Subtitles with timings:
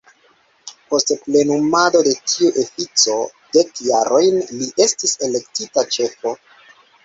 [0.93, 3.19] Post plenumado de tiu ofico
[3.59, 6.37] dek jarojn li estis elektita ĉefo.